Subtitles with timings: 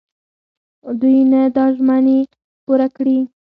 [0.99, 2.19] دوی نه دا ژمني
[2.63, 3.19] پوره کړي.